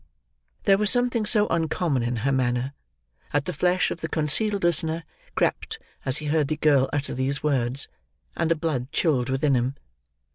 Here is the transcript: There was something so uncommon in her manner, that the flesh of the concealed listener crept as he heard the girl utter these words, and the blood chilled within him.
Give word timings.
There 0.63 0.79
was 0.79 0.89
something 0.89 1.27
so 1.27 1.45
uncommon 1.49 2.01
in 2.01 2.15
her 2.25 2.31
manner, 2.31 2.73
that 3.33 3.45
the 3.45 3.53
flesh 3.53 3.91
of 3.91 4.01
the 4.01 4.07
concealed 4.09 4.63
listener 4.63 5.03
crept 5.35 5.77
as 6.05 6.17
he 6.17 6.25
heard 6.25 6.47
the 6.47 6.57
girl 6.57 6.89
utter 6.91 7.13
these 7.13 7.43
words, 7.43 7.87
and 8.35 8.49
the 8.49 8.55
blood 8.55 8.91
chilled 8.91 9.29
within 9.29 9.53
him. 9.53 9.75